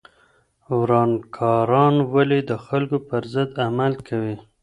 ورانکاران 0.79 1.95
ولې 2.13 2.39
د 2.49 2.51
خلکو 2.65 2.97
پر 3.07 3.23
ضد 3.33 3.51
عمل 3.67 3.93
کوي؟ 4.07 4.35